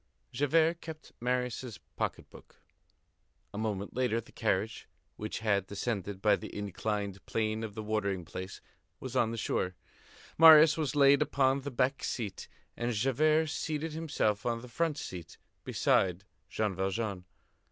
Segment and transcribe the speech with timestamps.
[0.31, 2.59] Javert kept Marius' pocket book.
[3.53, 8.25] A moment later, the carriage, which had descended by the inclined plane of the watering
[8.25, 8.61] place,
[8.99, 9.75] was on the shore.
[10.39, 15.37] Marius was laid upon the back seat, and Javert seated himself on the front seat
[15.63, 17.25] beside Jean Valjean.